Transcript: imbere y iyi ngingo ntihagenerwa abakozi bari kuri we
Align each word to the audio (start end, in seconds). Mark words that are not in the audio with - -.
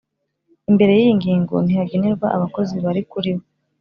imbere 0.69 0.91
y 0.95 1.01
iyi 1.03 1.17
ngingo 1.19 1.55
ntihagenerwa 1.65 2.27
abakozi 2.35 2.75
bari 2.85 3.01
kuri 3.11 3.29
we 3.37 3.43